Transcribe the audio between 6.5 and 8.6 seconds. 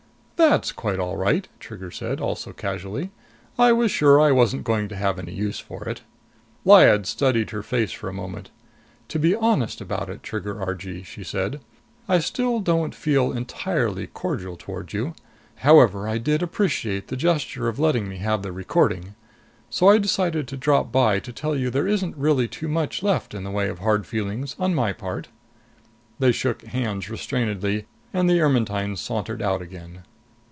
Lyad studied her face for a moment.